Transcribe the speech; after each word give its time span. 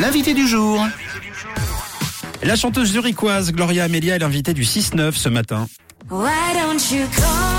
L'invité 0.00 0.34
du 0.34 0.46
jour. 0.46 0.84
La 2.42 2.56
chanteuse 2.56 2.92
zurichoise 2.92 3.52
Gloria 3.52 3.84
Amelia 3.84 4.16
est 4.16 4.18
l'invitée 4.18 4.52
du 4.52 4.62
6-9 4.62 5.12
ce 5.12 5.28
matin. 5.28 5.66
Why 6.10 6.54
don't 6.54 6.80
you 6.92 7.06
call 7.16 7.55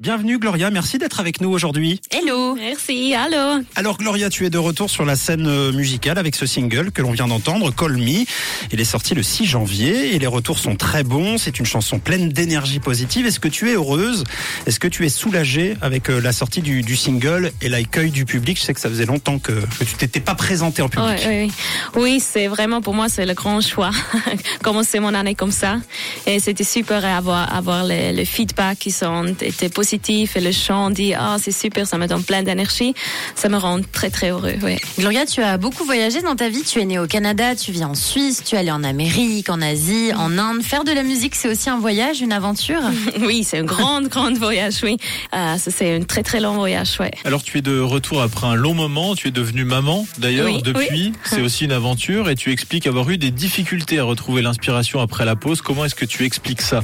Bienvenue 0.00 0.38
Gloria, 0.38 0.70
merci 0.70 0.96
d'être 0.96 1.20
avec 1.20 1.42
nous 1.42 1.50
aujourd'hui. 1.50 2.00
Hello. 2.10 2.54
Merci, 2.54 3.14
allô. 3.14 3.62
Alors 3.76 3.98
Gloria, 3.98 4.30
tu 4.30 4.46
es 4.46 4.50
de 4.50 4.56
retour 4.56 4.88
sur 4.88 5.04
la 5.04 5.14
scène 5.14 5.46
euh, 5.46 5.72
musicale 5.72 6.16
avec 6.16 6.36
ce 6.36 6.46
single 6.46 6.90
que 6.90 7.02
l'on 7.02 7.10
vient 7.10 7.28
d'entendre, 7.28 7.70
Call 7.70 7.98
Me. 7.98 8.24
Il 8.72 8.80
est 8.80 8.84
sorti 8.84 9.14
le 9.14 9.22
6 9.22 9.44
janvier 9.44 10.14
et 10.14 10.18
les 10.18 10.26
retours 10.26 10.58
sont 10.58 10.74
très 10.74 11.02
bons. 11.02 11.36
C'est 11.36 11.58
une 11.58 11.66
chanson 11.66 11.98
pleine 11.98 12.30
d'énergie 12.30 12.80
positive. 12.80 13.26
Est-ce 13.26 13.40
que 13.40 13.48
tu 13.48 13.68
es 13.68 13.74
heureuse? 13.74 14.24
Est-ce 14.64 14.80
que 14.80 14.88
tu 14.88 15.04
es 15.04 15.10
soulagée 15.10 15.76
avec 15.82 16.08
euh, 16.08 16.18
la 16.18 16.32
sortie 16.32 16.62
du, 16.62 16.80
du 16.80 16.96
single 16.96 17.52
et 17.60 17.68
l'accueil 17.68 18.10
du 18.10 18.24
public? 18.24 18.58
Je 18.58 18.62
sais 18.62 18.72
que 18.72 18.80
ça 18.80 18.88
faisait 18.88 19.04
longtemps 19.04 19.38
que, 19.38 19.52
que 19.52 19.84
tu 19.84 19.96
t'étais 19.96 20.20
pas 20.20 20.34
présentée 20.34 20.80
en 20.80 20.88
public. 20.88 21.20
Oui, 21.26 21.52
oui, 21.94 22.02
oui 22.02 22.20
c'est 22.20 22.46
vraiment 22.46 22.80
pour 22.80 22.94
moi 22.94 23.10
c'est 23.10 23.26
le 23.26 23.34
grand 23.34 23.60
choix. 23.60 23.90
Commencer 24.62 24.98
mon 24.98 25.12
année 25.12 25.34
comme 25.34 25.52
ça 25.52 25.76
et 26.24 26.40
c'était 26.40 26.64
super 26.64 27.04
avoir 27.04 27.54
avoir 27.54 27.84
les, 27.84 28.14
les 28.14 28.24
feedbacks 28.24 28.78
qui 28.78 28.92
sont 28.92 29.26
étaient 29.42 29.68
positifs 29.68 29.89
et 29.92 30.40
le 30.40 30.52
chant 30.52 30.90
dit 30.90 31.14
ah 31.14 31.36
c'est 31.40 31.52
super, 31.52 31.86
ça 31.86 31.98
me 31.98 32.06
donne 32.06 32.22
plein 32.22 32.42
d'énergie. 32.42 32.94
Ça 33.34 33.48
me 33.48 33.56
rend 33.56 33.80
très 33.92 34.10
très 34.10 34.30
heureux. 34.30 34.54
Oui. 34.62 34.76
Gloria, 34.98 35.26
tu 35.26 35.42
as 35.42 35.56
beaucoup 35.58 35.84
voyagé 35.84 36.22
dans 36.22 36.36
ta 36.36 36.48
vie. 36.48 36.62
Tu 36.62 36.80
es 36.80 36.84
née 36.84 36.98
au 36.98 37.06
Canada, 37.06 37.54
tu 37.56 37.72
vis 37.72 37.84
en 37.84 37.94
Suisse, 37.94 38.42
tu 38.44 38.54
es 38.54 38.58
allée 38.58 38.70
en 38.70 38.84
Amérique, 38.84 39.50
en 39.50 39.60
Asie, 39.60 40.12
en 40.16 40.38
Inde. 40.38 40.62
Faire 40.62 40.84
de 40.84 40.92
la 40.92 41.02
musique, 41.02 41.34
c'est 41.34 41.48
aussi 41.48 41.70
un 41.70 41.78
voyage, 41.78 42.20
une 42.20 42.32
aventure? 42.32 42.80
oui, 43.20 43.44
c'est 43.44 43.58
un 43.58 43.64
grand 43.64 44.00
grand 44.08 44.32
voyage. 44.36 44.74
Oui, 44.82 44.96
euh, 45.34 45.56
c'est 45.58 45.96
un 45.96 46.02
très 46.02 46.22
très 46.22 46.40
long 46.40 46.54
voyage. 46.54 46.96
Ouais. 47.00 47.10
Alors 47.24 47.42
tu 47.42 47.58
es 47.58 47.62
de 47.62 47.80
retour 47.80 48.22
après 48.22 48.46
un 48.46 48.54
long 48.54 48.74
moment. 48.74 49.14
Tu 49.14 49.28
es 49.28 49.30
devenue 49.32 49.64
maman 49.64 50.06
d'ailleurs 50.18 50.46
Oui, 50.46 50.62
depuis. 50.62 50.86
oui. 50.90 51.12
C'est 51.24 51.40
aussi 51.40 51.64
une 51.64 51.72
aventure 51.72 52.30
et 52.30 52.34
tu 52.36 52.52
expliques 52.52 52.86
avoir 52.86 53.08
eu 53.10 53.18
des 53.18 53.30
difficultés 53.30 53.98
à 53.98 54.04
retrouver 54.04 54.42
l'inspiration 54.42 55.00
après 55.00 55.24
la 55.24 55.36
pause. 55.36 55.60
Comment 55.62 55.84
est-ce 55.84 55.94
que 55.94 56.04
tu 56.04 56.24
expliques 56.24 56.62
ça? 56.62 56.80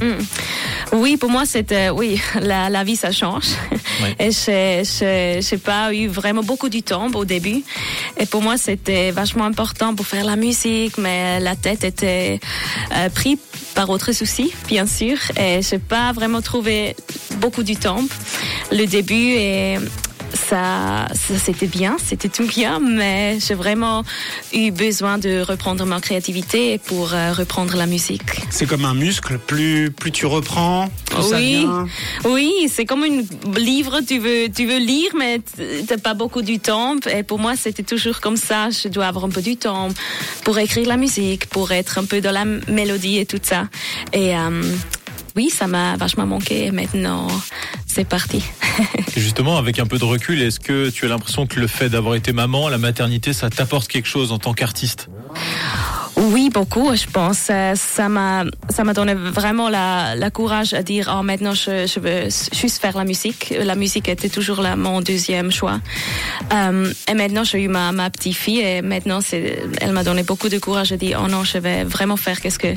Oui, 0.93 1.17
pour 1.17 1.29
moi, 1.29 1.45
c'était, 1.45 1.89
oui, 1.89 2.19
la, 2.41 2.69
la 2.69 2.83
vie, 2.83 2.95
ça 2.97 3.11
change. 3.11 3.47
Oui. 4.03 4.09
Et 4.19 4.29
je 4.31 4.83
je- 4.83 5.41
j'ai 5.47 5.57
pas 5.57 5.91
eu 5.91 6.07
vraiment 6.07 6.43
beaucoup 6.43 6.69
du 6.69 6.83
temps 6.83 7.07
au 7.15 7.25
début. 7.25 7.63
Et 8.19 8.25
pour 8.27 8.41
moi, 8.43 8.55
c'était 8.57 9.09
vachement 9.11 9.45
important 9.45 9.95
pour 9.95 10.05
faire 10.05 10.23
la 10.25 10.35
musique, 10.35 10.99
mais 10.99 11.39
la 11.39 11.55
tête 11.55 11.83
était 11.83 12.39
euh, 12.95 13.09
prise 13.09 13.39
par 13.73 13.89
autres 13.89 14.11
soucis, 14.11 14.51
bien 14.67 14.85
sûr. 14.85 15.17
Et 15.39 15.61
j'ai 15.67 15.79
pas 15.79 16.11
vraiment 16.11 16.41
trouvé 16.41 16.95
beaucoup 17.41 17.63
du 17.63 17.75
temps. 17.75 18.03
Le 18.71 18.85
début 18.85 19.29
et 19.49 19.77
ça, 20.33 21.07
ça 21.13 21.33
c'était 21.43 21.67
bien, 21.67 21.97
c'était 22.03 22.29
tout 22.29 22.45
bien, 22.45 22.79
mais 22.79 23.37
j'ai 23.39 23.53
vraiment 23.53 24.03
eu 24.53 24.71
besoin 24.71 25.17
de 25.17 25.41
reprendre 25.41 25.85
ma 25.85 25.99
créativité 26.01 26.77
pour 26.79 27.13
euh, 27.13 27.33
reprendre 27.33 27.75
la 27.75 27.85
musique. 27.85 28.41
C'est 28.49 28.65
comme 28.65 28.85
un 28.85 28.93
muscle, 28.93 29.37
plus, 29.39 29.91
plus 29.91 30.11
tu 30.11 30.25
reprends, 30.25 30.89
plus 31.05 31.23
ça 31.23 31.37
Oui, 31.37 31.59
vient. 31.59 31.87
oui, 32.25 32.51
c'est 32.73 32.85
comme 32.85 33.03
un 33.03 33.21
livre, 33.57 34.01
tu 34.07 34.19
veux, 34.19 34.47
tu 34.53 34.65
veux 34.65 34.79
lire, 34.79 35.11
mais 35.17 35.41
t'as 35.87 35.97
pas 35.97 36.13
beaucoup 36.13 36.41
du 36.41 36.59
temps. 36.59 36.95
Et 37.13 37.23
pour 37.23 37.39
moi, 37.39 37.55
c'était 37.55 37.83
toujours 37.83 38.19
comme 38.19 38.37
ça. 38.37 38.69
Je 38.69 38.87
dois 38.89 39.05
avoir 39.07 39.25
un 39.25 39.29
peu 39.29 39.41
du 39.41 39.57
temps 39.57 39.89
pour 40.43 40.57
écrire 40.59 40.87
la 40.87 40.97
musique, 40.97 41.47
pour 41.47 41.71
être 41.71 41.97
un 41.97 42.05
peu 42.05 42.21
dans 42.21 42.31
la 42.31 42.45
mélodie 42.45 43.17
et 43.17 43.25
tout 43.25 43.39
ça. 43.41 43.67
Et 44.13 44.35
euh, 44.37 44.61
oui, 45.35 45.49
ça 45.49 45.67
m'a 45.67 45.95
vachement 45.97 46.25
manqué. 46.25 46.71
Maintenant, 46.71 47.27
c'est 47.85 48.07
parti. 48.07 48.43
Justement, 49.15 49.57
avec 49.57 49.79
un 49.79 49.85
peu 49.85 49.97
de 49.97 50.03
recul, 50.03 50.41
est-ce 50.41 50.59
que 50.59 50.89
tu 50.89 51.05
as 51.05 51.09
l'impression 51.09 51.47
que 51.47 51.59
le 51.59 51.67
fait 51.67 51.89
d'avoir 51.89 52.15
été 52.15 52.33
maman, 52.33 52.69
la 52.69 52.77
maternité, 52.77 53.33
ça 53.33 53.49
t'apporte 53.49 53.87
quelque 53.87 54.07
chose 54.07 54.31
en 54.31 54.39
tant 54.39 54.53
qu'artiste? 54.53 55.09
Oui, 56.19 56.49
beaucoup, 56.51 56.95
je 56.95 57.05
pense. 57.05 57.47
Euh, 57.51 57.75
Ça 57.75 58.09
m'a, 58.09 58.43
ça 58.69 58.83
m'a 58.83 58.93
donné 58.93 59.13
vraiment 59.13 59.69
la, 59.69 60.15
la 60.15 60.31
courage 60.31 60.73
à 60.73 60.81
dire, 60.81 61.15
oh, 61.15 61.21
maintenant, 61.21 61.53
je, 61.53 61.85
je 61.85 61.99
veux 61.99 62.23
juste 62.53 62.81
faire 62.81 62.97
la 62.97 63.03
musique. 63.03 63.53
La 63.63 63.75
musique 63.75 64.09
était 64.09 64.27
toujours 64.29 64.61
là, 64.61 64.75
mon 64.75 65.01
deuxième 65.01 65.51
choix. 65.51 65.79
Euh, 66.53 66.91
et 67.07 67.13
maintenant, 67.13 67.43
j'ai 67.43 67.61
eu 67.61 67.67
ma, 67.67 67.91
ma 67.91 68.09
petite 68.09 68.35
fille 68.35 68.61
et 68.61 68.81
maintenant, 68.81 69.21
c'est, 69.21 69.59
elle 69.79 69.91
m'a 69.91 70.03
donné 70.03 70.23
beaucoup 70.23 70.49
de 70.49 70.57
courage 70.57 70.91
à 70.91 70.97
dire, 70.97 71.21
oh 71.23 71.27
non, 71.27 71.43
je 71.43 71.59
vais 71.59 71.83
vraiment 71.83 72.17
faire 72.17 72.41
qu'est-ce 72.41 72.59
que 72.59 72.73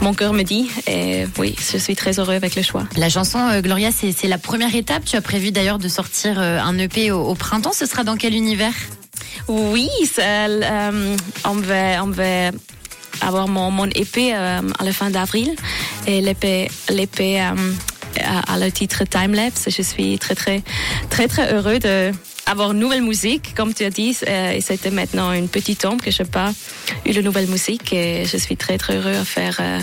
mon 0.00 0.12
cœur 0.12 0.32
me 0.32 0.42
dit. 0.42 0.68
Et 0.88 1.26
oui, 1.38 1.54
je 1.72 1.78
suis 1.78 1.94
très 1.94 2.18
heureux 2.18 2.34
avec 2.34 2.56
le 2.56 2.62
choix. 2.62 2.84
La 2.96 3.08
chanson 3.08 3.38
euh, 3.38 3.60
Gloria, 3.60 3.90
c'est 3.92 4.10
c'est 4.10 4.28
la 4.28 4.38
première 4.38 4.74
étape. 4.74 5.04
Tu 5.04 5.14
as 5.14 5.20
prévu 5.22 5.52
d'ailleurs 5.52 5.78
de 5.78 5.88
sortir 5.88 6.40
euh, 6.40 6.58
un 6.58 6.76
EP 6.78 7.12
au, 7.12 7.20
au 7.20 7.34
printemps. 7.36 7.72
Ce 7.72 7.86
sera 7.86 8.02
dans 8.02 8.16
quel 8.16 8.34
univers? 8.34 8.74
Oui, 9.46 9.88
c'est, 10.04 10.22
euh, 10.24 11.16
on 11.44 11.54
va, 11.54 12.04
on 12.04 12.08
va 12.10 12.50
avoir 13.20 13.48
mon, 13.48 13.70
mon 13.70 13.86
épée 13.86 14.34
euh, 14.34 14.60
à 14.78 14.84
la 14.84 14.92
fin 14.92 15.10
d'avril 15.10 15.54
et 16.06 16.20
l'épée, 16.20 16.68
euh, 16.90 17.54
a 18.16 18.58
le 18.58 18.70
titre 18.70 19.04
Timelapse. 19.04 19.68
Je 19.68 19.82
suis 19.82 20.18
très 20.18 20.34
très 20.34 20.62
très 21.10 21.28
très 21.28 21.52
heureux 21.52 21.78
de 21.78 22.12
avoir 22.50 22.72
une 22.72 22.78
nouvelle 22.80 23.02
musique, 23.02 23.54
comme 23.54 23.72
tu 23.72 23.84
as 23.84 23.90
dit, 23.90 24.16
euh, 24.26 24.50
et 24.52 24.60
c'était 24.60 24.90
maintenant 24.90 25.32
une 25.32 25.48
petite 25.48 25.80
tombe 25.80 26.00
que 26.02 26.10
je 26.10 26.22
n'ai 26.22 26.28
pas 26.28 26.52
eu 27.06 27.12
de 27.12 27.22
nouvelle 27.22 27.46
musique. 27.46 27.92
Et 27.92 28.24
je 28.26 28.36
suis 28.36 28.56
très 28.56 28.76
très 28.76 28.96
heureux 28.96 29.14
à 29.14 29.24
faire, 29.24 29.58
euh, 29.60 29.78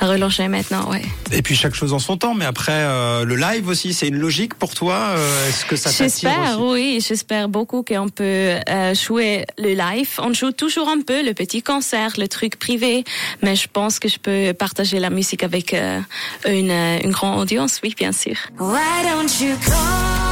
à 0.00 0.06
relancer 0.06 0.48
maintenant, 0.48 0.90
ouais. 0.90 1.02
Et 1.30 1.42
puis 1.42 1.54
chaque 1.56 1.74
chose 1.74 1.92
en 1.92 1.98
son 1.98 2.16
temps, 2.16 2.34
mais 2.34 2.44
après 2.44 2.72
euh, 2.74 3.24
le 3.24 3.36
live 3.36 3.68
aussi, 3.68 3.94
c'est 3.94 4.08
une 4.08 4.18
logique 4.18 4.54
pour 4.54 4.74
toi 4.74 4.94
Euh, 5.16 5.48
Est-ce 5.48 5.64
que 5.64 5.76
ça 5.76 5.90
t'attire 5.90 6.04
J'espère, 6.06 6.60
oui, 6.60 7.02
j'espère 7.06 7.48
beaucoup 7.48 7.82
qu'on 7.82 8.08
peut 8.08 8.56
euh, 8.68 8.94
jouer 8.94 9.44
le 9.58 9.74
live. 9.74 10.08
On 10.18 10.32
joue 10.32 10.52
toujours 10.52 10.88
un 10.88 11.00
peu 11.00 11.24
le 11.24 11.34
petit 11.34 11.62
concert, 11.62 12.12
le 12.18 12.26
truc 12.28 12.58
privé, 12.58 13.04
mais 13.42 13.54
je 13.54 13.68
pense 13.72 13.98
que 13.98 14.08
je 14.08 14.18
peux 14.18 14.52
partager 14.54 14.98
la 14.98 15.10
musique 15.10 15.42
avec 15.44 15.72
euh, 15.74 16.00
une, 16.46 16.72
une 16.72 17.10
grande 17.12 17.38
audience, 17.40 17.80
oui, 17.82 17.94
bien 17.96 18.12
sûr. 18.12 18.36
Why 18.58 19.02
don't 19.04 19.40
you 19.40 19.54
call 19.64 20.27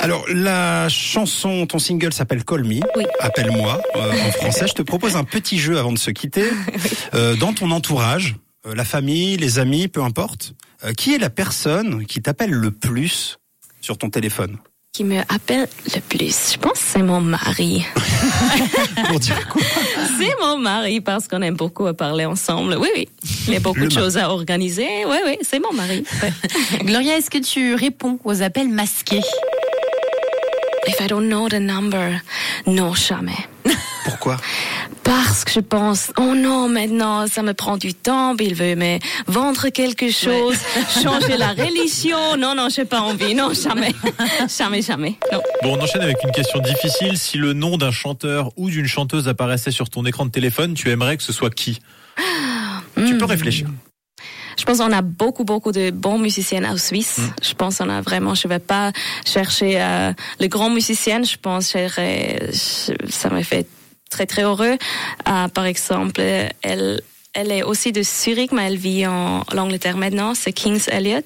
Alors 0.00 0.24
la 0.28 0.88
chanson, 0.88 1.66
ton 1.66 1.78
single 1.78 2.12
s'appelle 2.12 2.44
Call 2.44 2.64
Me, 2.64 2.80
Oui. 2.96 3.04
appelle-moi 3.20 3.80
euh, 3.96 4.12
en 4.12 4.32
français. 4.32 4.66
Je 4.68 4.74
te 4.74 4.82
propose 4.82 5.16
un 5.16 5.24
petit 5.24 5.58
jeu 5.58 5.78
avant 5.78 5.92
de 5.92 5.98
se 5.98 6.10
quitter. 6.10 6.44
Euh, 7.14 7.36
dans 7.36 7.54
ton 7.54 7.70
entourage, 7.70 8.36
euh, 8.66 8.74
la 8.74 8.84
famille, 8.84 9.38
les 9.38 9.58
amis, 9.58 9.88
peu 9.88 10.02
importe, 10.02 10.52
qui 10.98 11.14
est 11.14 11.18
la 11.18 11.30
personne 11.30 12.04
qui 12.04 12.20
t'appelle 12.20 12.50
le 12.50 12.70
plus 12.70 13.38
sur 13.80 13.96
ton 13.96 14.10
téléphone? 14.10 14.58
Qui 14.92 15.04
me 15.04 15.20
appelle 15.28 15.68
le 15.94 16.00
plus, 16.00 16.52
je 16.52 16.58
pense 16.58 16.72
que 16.72 16.78
c'est 16.78 17.02
mon 17.02 17.20
mari. 17.20 17.84
Pour 19.08 19.20
dire 19.20 19.48
quoi? 19.48 19.62
C'est 20.18 20.34
mon 20.40 20.58
mari 20.58 21.00
parce 21.00 21.28
qu'on 21.28 21.40
aime 21.42 21.54
beaucoup 21.54 21.86
à 21.86 21.94
parler 21.94 22.24
ensemble. 22.24 22.76
Oui, 22.80 22.88
oui. 22.96 23.08
Il 23.46 23.52
y 23.52 23.56
a 23.56 23.60
beaucoup 23.60 23.78
Le 23.80 23.86
de 23.88 23.92
choses 23.92 24.16
à 24.16 24.28
organiser. 24.28 25.04
Oui, 25.06 25.18
oui, 25.24 25.38
c'est 25.42 25.60
mon 25.60 25.72
mari. 25.72 26.02
Ouais. 26.20 26.32
Gloria, 26.84 27.16
est-ce 27.16 27.30
que 27.30 27.38
tu 27.38 27.74
réponds 27.76 28.18
aux 28.24 28.42
appels 28.42 28.68
masqués? 28.68 29.20
If 30.88 31.00
I 31.00 31.06
don't 31.06 31.28
know 31.28 31.48
the 31.48 31.60
number, 31.60 32.20
non, 32.66 32.94
jamais. 32.94 33.46
Pourquoi? 34.04 34.36
Parce 35.08 35.44
que 35.44 35.52
je 35.52 35.60
pense, 35.60 36.12
oh 36.18 36.34
non, 36.34 36.68
maintenant, 36.68 37.26
ça 37.26 37.42
me 37.42 37.54
prend 37.54 37.78
du 37.78 37.94
temps, 37.94 38.36
il 38.38 38.54
veut 38.54 38.74
me 38.74 38.98
vendre 39.26 39.70
quelque 39.70 40.10
chose, 40.10 40.56
changer 41.02 41.38
la 41.38 41.48
religion. 41.54 42.36
Non, 42.36 42.54
non, 42.54 42.68
j'ai 42.68 42.84
pas 42.84 43.00
envie. 43.00 43.34
Non, 43.34 43.54
jamais. 43.54 43.94
jamais, 44.58 44.82
jamais. 44.82 45.16
Non. 45.32 45.40
Bon, 45.62 45.78
on 45.78 45.82
enchaîne 45.82 46.02
avec 46.02 46.18
une 46.22 46.30
question 46.30 46.60
difficile. 46.60 47.16
Si 47.16 47.38
le 47.38 47.54
nom 47.54 47.78
d'un 47.78 47.90
chanteur 47.90 48.50
ou 48.58 48.68
d'une 48.68 48.86
chanteuse 48.86 49.28
apparaissait 49.28 49.70
sur 49.70 49.88
ton 49.88 50.04
écran 50.04 50.26
de 50.26 50.30
téléphone, 50.30 50.74
tu 50.74 50.90
aimerais 50.90 51.16
que 51.16 51.22
ce 51.22 51.32
soit 51.32 51.50
qui? 51.54 51.78
Tu 52.94 53.14
Hmm. 53.14 53.18
peux 53.18 53.24
réfléchir. 53.24 53.68
Je 54.58 54.64
pense 54.64 54.78
qu'on 54.78 54.92
a 54.92 55.02
beaucoup, 55.02 55.44
beaucoup 55.44 55.72
de 55.72 55.90
bons 55.90 56.18
musiciens 56.18 56.64
en 56.70 56.76
Suisse. 56.76 57.20
Je 57.42 57.54
pense 57.54 57.78
qu'on 57.78 57.88
a 57.88 58.02
vraiment, 58.02 58.34
je 58.34 58.46
vais 58.48 58.58
pas 58.58 58.92
chercher 59.24 59.80
euh, 59.80 60.12
le 60.40 60.48
grand 60.48 60.68
musicien. 60.68 61.22
Je 61.22 61.36
pense 61.40 61.72
que 61.72 61.88
ça 63.08 63.30
me 63.30 63.42
fait 63.42 63.66
très, 64.18 64.26
très 64.26 64.42
heureux. 64.42 64.76
Euh, 65.28 65.48
par 65.48 65.64
exemple, 65.64 66.20
elle, 66.62 67.00
elle 67.38 67.52
est 67.52 67.62
aussi 67.62 67.92
de 67.92 68.02
Zurich, 68.02 68.50
mais 68.50 68.66
elle 68.66 68.76
vit 68.76 69.06
en 69.06 69.44
Angleterre 69.56 69.96
maintenant. 69.96 70.34
C'est 70.34 70.52
Kings 70.52 70.82
Elliot. 70.88 71.20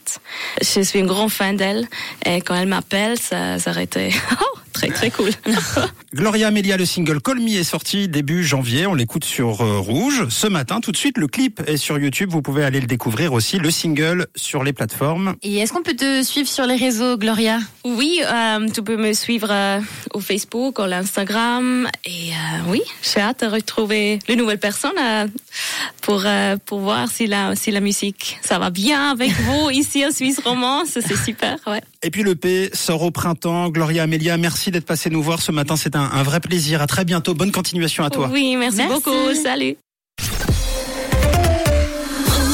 Je 0.60 0.82
suis 0.82 1.00
un 1.00 1.06
grand 1.06 1.30
fan 1.30 1.56
d'elle. 1.56 1.88
Et 2.26 2.42
quand 2.42 2.54
elle 2.54 2.68
m'appelle, 2.68 3.18
ça, 3.18 3.58
ça 3.58 3.70
aurait 3.70 3.84
été 3.84 4.10
oh, 4.42 4.58
très 4.74 4.88
très 4.88 5.10
cool. 5.10 5.30
Gloria 6.14 6.48
Amelia, 6.48 6.76
le 6.76 6.84
single 6.84 7.22
Call 7.22 7.40
Me 7.40 7.58
est 7.58 7.64
sorti 7.64 8.08
début 8.08 8.44
janvier. 8.44 8.86
On 8.86 8.94
l'écoute 8.94 9.24
sur 9.24 9.62
euh, 9.62 9.78
Rouge. 9.78 10.26
Ce 10.28 10.46
matin, 10.46 10.80
tout 10.80 10.92
de 10.92 10.96
suite, 10.98 11.16
le 11.16 11.28
clip 11.28 11.62
est 11.66 11.78
sur 11.78 11.98
YouTube. 11.98 12.28
Vous 12.30 12.42
pouvez 12.42 12.62
aller 12.62 12.80
le 12.80 12.86
découvrir 12.86 13.32
aussi. 13.32 13.58
Le 13.58 13.70
single 13.70 14.26
sur 14.36 14.62
les 14.62 14.74
plateformes. 14.74 15.36
Et 15.42 15.56
est-ce 15.58 15.72
qu'on 15.72 15.82
peut 15.82 15.96
te 15.96 16.22
suivre 16.22 16.48
sur 16.48 16.66
les 16.66 16.76
réseaux, 16.76 17.16
Gloria? 17.16 17.58
Oui, 17.84 18.20
euh, 18.22 18.68
tu 18.68 18.82
peux 18.82 18.98
me 18.98 19.14
suivre 19.14 19.48
euh, 19.50 19.80
au 20.12 20.20
Facebook, 20.20 20.78
au 20.78 20.82
Instagram. 20.82 21.88
Et 22.04 22.30
euh, 22.32 22.70
oui, 22.70 22.82
j'ai 23.02 23.20
hâte 23.20 23.42
de 23.42 23.46
retrouver 23.46 24.18
les 24.28 24.36
nouvelles 24.36 24.58
personnes 24.58 24.92
euh, 24.98 25.26
pour, 26.00 26.22
euh, 26.24 26.56
pour 26.64 26.80
voir 26.80 27.08
si 27.10 27.26
la, 27.26 27.54
si 27.54 27.70
la 27.70 27.80
musique, 27.80 28.38
ça 28.42 28.58
va 28.58 28.70
bien 28.70 29.10
avec 29.10 29.30
vous 29.46 29.70
ici 29.70 30.04
en 30.04 30.10
Suisse 30.10 30.40
romande. 30.44 30.86
C'est 30.86 31.16
super, 31.16 31.56
ouais. 31.66 31.82
Et 32.02 32.10
puis 32.10 32.22
le 32.22 32.34
P 32.34 32.70
sort 32.72 33.02
au 33.02 33.10
printemps. 33.10 33.68
Gloria 33.68 34.04
Amelia, 34.04 34.36
merci 34.36 34.70
d'être 34.70 34.86
passé 34.86 35.10
nous 35.10 35.22
voir 35.22 35.40
ce 35.42 35.52
matin. 35.52 35.76
C'est 35.76 35.94
un, 35.96 36.10
un 36.12 36.22
vrai 36.22 36.40
plaisir. 36.40 36.82
À 36.82 36.86
très 36.86 37.04
bientôt. 37.04 37.34
Bonne 37.34 37.52
continuation 37.52 38.04
à 38.04 38.10
toi. 38.10 38.28
Oui, 38.32 38.56
merci, 38.56 38.78
Merci. 38.78 38.92
beaucoup. 38.92 39.34
Salut. 39.34 39.76